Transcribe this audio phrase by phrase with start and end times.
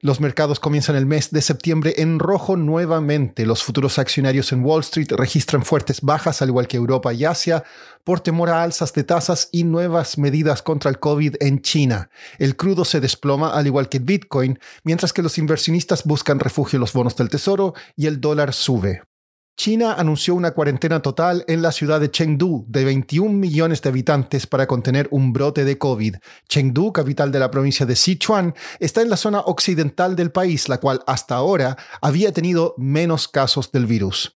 [0.00, 3.46] Los mercados comienzan el mes de septiembre en rojo nuevamente.
[3.46, 7.64] Los futuros accionarios en Wall Street registran fuertes bajas, al igual que Europa y Asia,
[8.04, 12.10] por temor a alzas de tasas y nuevas medidas contra el COVID en China.
[12.38, 16.82] El crudo se desploma, al igual que Bitcoin, mientras que los inversionistas buscan refugio en
[16.82, 19.02] los bonos del tesoro y el dólar sube.
[19.56, 24.46] China anunció una cuarentena total en la ciudad de Chengdu de 21 millones de habitantes
[24.46, 26.16] para contener un brote de COVID.
[26.46, 30.78] Chengdu, capital de la provincia de Sichuan, está en la zona occidental del país, la
[30.78, 34.35] cual hasta ahora había tenido menos casos del virus.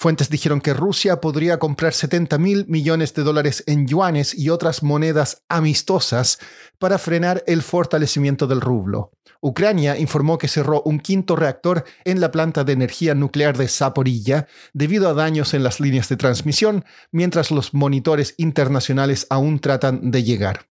[0.00, 4.82] Fuentes dijeron que Rusia podría comprar 70 mil millones de dólares en yuanes y otras
[4.82, 6.38] monedas amistosas
[6.78, 9.12] para frenar el fortalecimiento del rublo.
[9.42, 14.46] Ucrania informó que cerró un quinto reactor en la planta de energía nuclear de Zaporilla
[14.72, 20.22] debido a daños en las líneas de transmisión, mientras los monitores internacionales aún tratan de
[20.22, 20.69] llegar.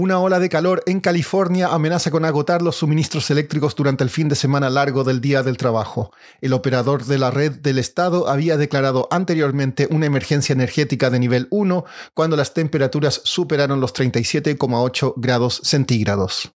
[0.00, 4.28] Una ola de calor en California amenaza con agotar los suministros eléctricos durante el fin
[4.28, 6.12] de semana largo del Día del Trabajo.
[6.40, 11.48] El operador de la red del estado había declarado anteriormente una emergencia energética de nivel
[11.50, 16.52] 1 cuando las temperaturas superaron los 37,8 grados centígrados.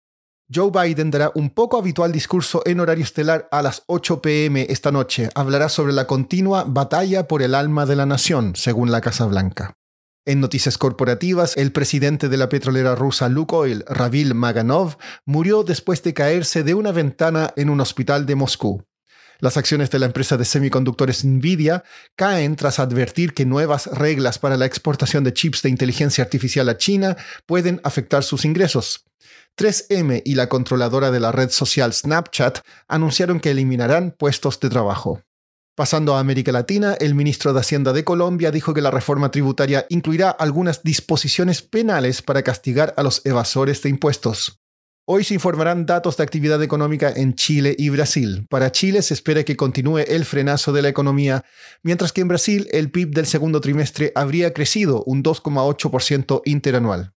[0.54, 4.92] Joe Biden dará un poco habitual discurso en horario estelar a las 8 pm esta
[4.92, 5.31] noche.
[5.34, 9.79] Hablará sobre la continua batalla por el alma de la nación, según la Casa Blanca.
[10.30, 16.14] En noticias corporativas, el presidente de la petrolera rusa Lukoil, Ravil Maganov, murió después de
[16.14, 18.86] caerse de una ventana en un hospital de Moscú.
[19.41, 21.82] Las acciones de la empresa de semiconductores Nvidia
[22.14, 26.76] caen tras advertir que nuevas reglas para la exportación de chips de inteligencia artificial a
[26.76, 29.06] China pueden afectar sus ingresos.
[29.58, 35.24] 3M y la controladora de la red social Snapchat anunciaron que eliminarán puestos de trabajo.
[35.80, 39.86] Pasando a América Latina, el ministro de Hacienda de Colombia dijo que la reforma tributaria
[39.88, 44.60] incluirá algunas disposiciones penales para castigar a los evasores de impuestos.
[45.06, 48.44] Hoy se informarán datos de actividad económica en Chile y Brasil.
[48.50, 51.46] Para Chile se espera que continúe el frenazo de la economía,
[51.82, 57.14] mientras que en Brasil el PIB del segundo trimestre habría crecido un 2,8% interanual.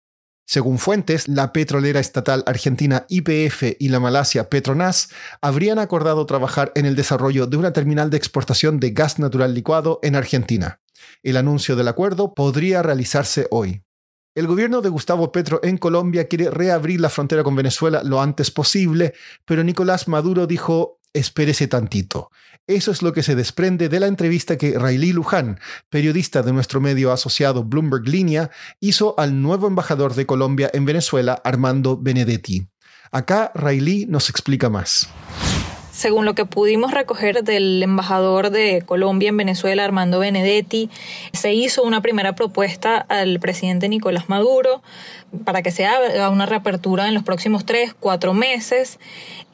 [0.47, 5.09] Según fuentes, la petrolera estatal argentina YPF y la Malasia Petronas
[5.41, 10.01] habrían acordado trabajar en el desarrollo de una terminal de exportación de gas natural licuado
[10.03, 10.81] en Argentina.
[11.23, 13.83] El anuncio del acuerdo podría realizarse hoy.
[14.35, 18.51] El gobierno de Gustavo Petro en Colombia quiere reabrir la frontera con Venezuela lo antes
[18.51, 19.15] posible,
[19.45, 22.31] pero Nicolás Maduro dijo espérese tantito.
[22.69, 25.59] Eso es lo que se desprende de la entrevista que Riley Luján,
[25.91, 31.41] periodista de nuestro medio asociado Bloomberg Línea, hizo al nuevo embajador de Colombia en Venezuela,
[31.45, 32.69] Armando Benedetti.
[33.11, 35.09] Acá Riley nos explica más.
[35.93, 40.89] Según lo que pudimos recoger del embajador de Colombia en Venezuela, Armando Benedetti,
[41.35, 44.83] se hizo una primera propuesta al presidente Nicolás Maduro
[45.45, 48.99] para que se haga una reapertura en los próximos tres, cuatro meses.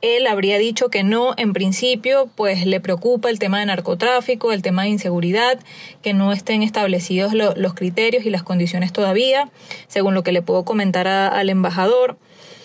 [0.00, 4.62] Él habría dicho que no, en principio, pues le preocupa el tema de narcotráfico, el
[4.62, 5.58] tema de inseguridad,
[6.02, 9.50] que no estén establecidos los criterios y las condiciones todavía,
[9.88, 12.16] según lo que le puedo comentar al embajador.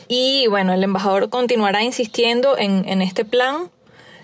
[0.08, 3.70] Y bueno, el embajador continuará insistiendo en, este plan.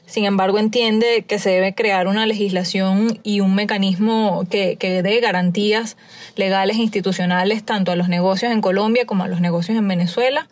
[0.06, 5.20] Sin embargo, entiende que se debe crear una legislación y un mecanismo que, que dé
[5.20, 5.98] garantías
[6.36, 10.48] legales e institucionales tanto a los negocios en Colombia como a los negocios en Venezuela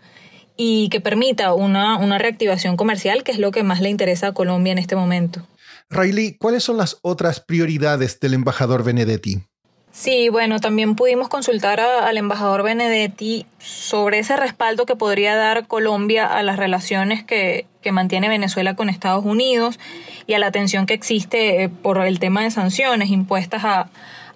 [0.57, 4.33] y que permita una, una reactivación comercial, que es lo que más le interesa a
[4.33, 5.47] Colombia en este momento.
[5.89, 9.43] Riley, ¿cuáles son las otras prioridades del embajador Benedetti?
[9.97, 16.27] Sí, bueno, también pudimos consultar al embajador Benedetti sobre ese respaldo que podría dar Colombia
[16.27, 19.79] a las relaciones que, que mantiene Venezuela con Estados Unidos
[20.27, 23.89] y a la tensión que existe eh, por el tema de sanciones impuestas a,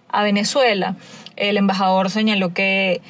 [0.10, 0.96] a Venezuela.
[1.36, 3.04] El embajador señaló que,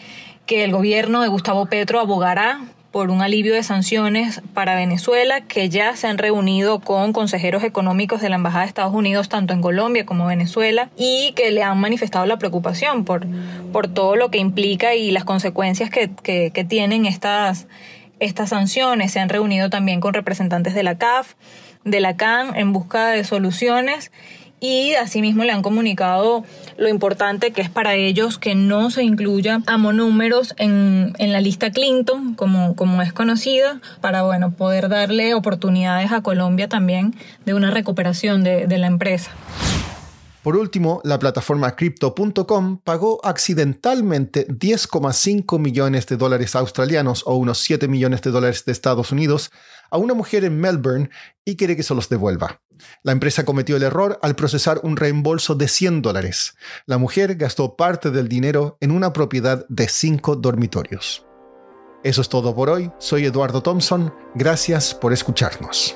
[0.46, 2.60] que el gobierno de Gustavo Petro abogará
[2.92, 8.22] por un alivio de sanciones para Venezuela, que ya se han reunido con consejeros económicos
[8.22, 11.80] de la Embajada de Estados Unidos, tanto en Colombia como Venezuela, y que le han
[11.80, 13.26] manifestado la preocupación por,
[13.72, 17.68] por todo lo que implica y las consecuencias que, que, que tienen estas,
[18.20, 19.14] estas sanciones.
[19.14, 21.36] Se han reunido también con representantes de la CAF,
[21.86, 24.12] de la CAN, en busca de soluciones
[24.62, 26.46] y asimismo le han comunicado
[26.78, 31.42] lo importante que es para ellos que no se incluya a monúmeros en, en la
[31.42, 37.56] lista Clinton, como, como es conocida, para bueno, poder darle oportunidades a Colombia también de
[37.56, 39.32] una recuperación de, de la empresa.
[40.44, 47.88] Por último, la plataforma Crypto.com pagó accidentalmente 10,5 millones de dólares australianos o unos 7
[47.88, 49.52] millones de dólares de Estados Unidos
[49.92, 51.10] a una mujer en Melbourne
[51.46, 52.60] y quiere que se los devuelva.
[53.04, 56.56] La empresa cometió el error al procesar un reembolso de 100 dólares.
[56.88, 61.24] La mujer gastó parte del dinero en una propiedad de 5 dormitorios.
[62.04, 62.92] Eso es todo por hoy.
[62.98, 64.12] Soy Eduardo Thompson.
[64.34, 65.96] Gracias por escucharnos.